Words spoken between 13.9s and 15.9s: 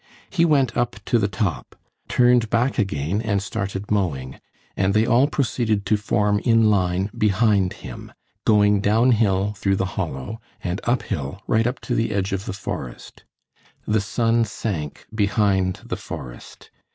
sun sank behind